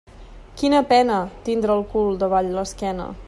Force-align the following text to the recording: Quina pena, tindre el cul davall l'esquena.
Quina 0.61 0.79
pena, 0.93 1.19
tindre 1.49 1.77
el 1.81 1.87
cul 1.93 2.21
davall 2.25 2.53
l'esquena. 2.59 3.11